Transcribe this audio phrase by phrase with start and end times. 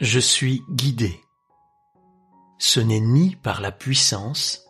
[0.00, 1.20] Je suis guidé.
[2.58, 4.64] Ce n'est ni par la puissance,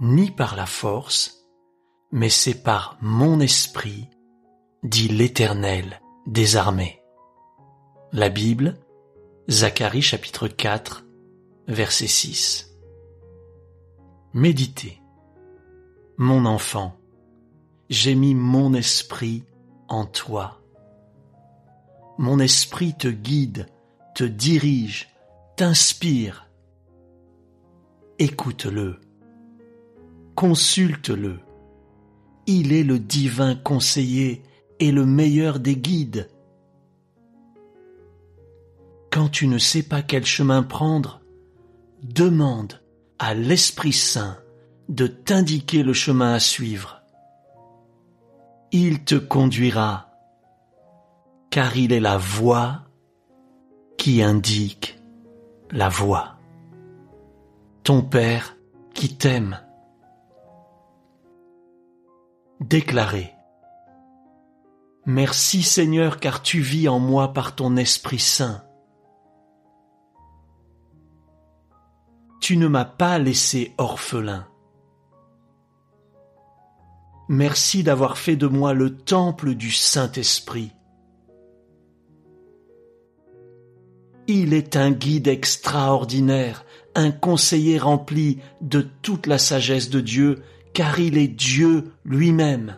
[0.00, 1.44] ni par la force,
[2.10, 4.08] mais c'est par mon esprit,
[4.82, 7.02] dit l'Éternel des armées.
[8.12, 8.78] La Bible,
[9.50, 11.04] Zacharie chapitre 4,
[11.68, 12.74] verset 6.
[14.32, 15.02] Méditez.
[16.16, 16.96] Mon enfant,
[17.90, 19.44] j'ai mis mon esprit
[19.88, 20.62] en toi.
[22.16, 23.66] Mon esprit te guide
[24.14, 25.08] te dirige,
[25.56, 26.48] t'inspire.
[28.18, 29.00] Écoute-le,
[30.34, 31.40] consulte-le.
[32.46, 34.42] Il est le divin conseiller
[34.80, 36.28] et le meilleur des guides.
[39.10, 41.20] Quand tu ne sais pas quel chemin prendre,
[42.02, 42.80] demande
[43.18, 44.38] à l'Esprit Saint
[44.88, 47.02] de t'indiquer le chemin à suivre.
[48.72, 50.10] Il te conduira,
[51.50, 52.82] car il est la voie
[54.02, 55.00] qui indique
[55.70, 56.34] la voie.
[57.84, 58.56] Ton Père
[58.94, 59.60] qui t'aime.
[62.58, 63.32] Déclarez.
[65.06, 68.64] Merci Seigneur car tu vis en moi par ton Esprit Saint.
[72.40, 74.48] Tu ne m'as pas laissé orphelin.
[77.28, 80.72] Merci d'avoir fait de moi le temple du Saint-Esprit.
[84.28, 90.42] Il est un guide extraordinaire, un conseiller rempli de toute la sagesse de Dieu,
[90.72, 92.76] car il est Dieu lui-même.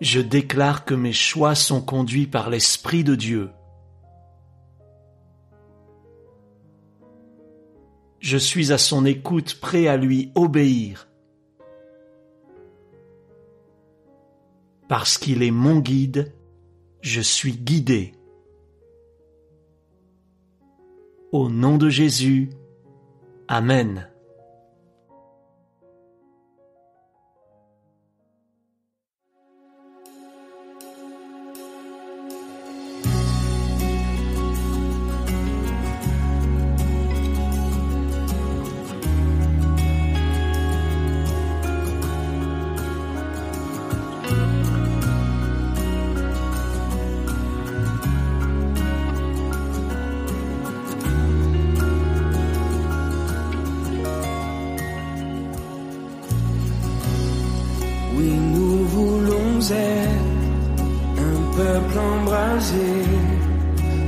[0.00, 3.50] Je déclare que mes choix sont conduits par l'Esprit de Dieu.
[8.18, 11.08] Je suis à son écoute, prêt à lui obéir.
[14.88, 16.32] Parce qu'il est mon guide,
[17.00, 18.12] je suis guidé.
[21.32, 22.50] Au nom de Jésus,
[23.48, 24.08] Amen.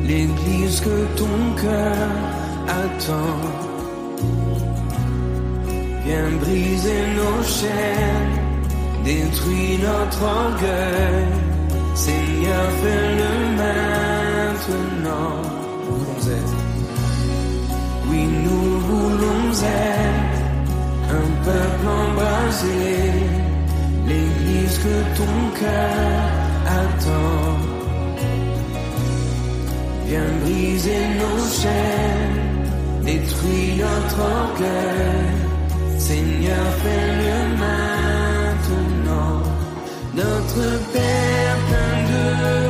[0.07, 2.09] L'église que ton cœur
[2.69, 3.41] attend.
[6.05, 8.37] Viens briser nos chaînes,
[9.05, 11.27] détruis notre orgueil.
[11.95, 15.43] Seigneur, fais-le maintenant.
[15.83, 16.59] Nous voulons être.
[18.09, 20.41] Oui, nous voulons être
[21.19, 22.81] un peuple embrasé
[24.07, 26.23] l'église que ton cœur
[26.67, 27.76] attend.
[30.09, 35.37] Viens briser nos chaînes, détruis notre orgueil.
[35.99, 39.43] Seigneur, fais-le maintenant.
[40.15, 40.63] Notre
[40.93, 42.66] Père plein de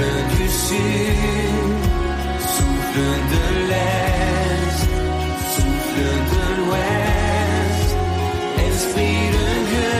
[0.00, 1.78] souffle du sud,
[2.56, 4.78] souffle de l'est
[5.54, 7.90] souffle de l'ouest,
[8.68, 9.96] Esprit de Dieu.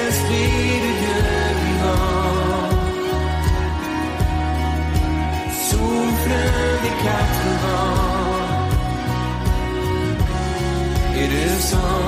[0.00, 1.22] Esprit de Dieu
[1.62, 2.68] vivant,
[5.68, 6.40] souffle
[6.84, 8.00] des quatre vents
[11.20, 12.01] et descend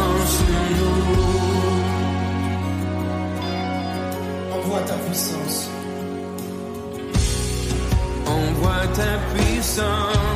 [4.94, 5.68] ta puissance.
[8.26, 10.33] Envoie ta puissance.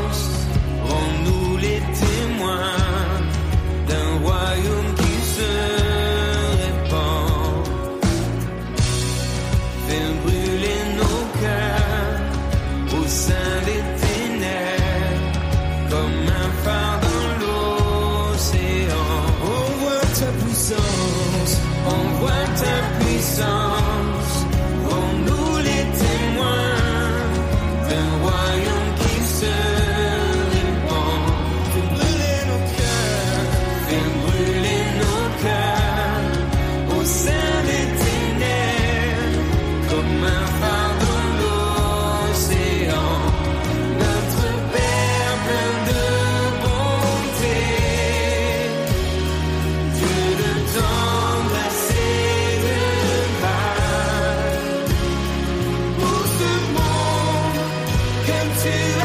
[58.70, 58.97] to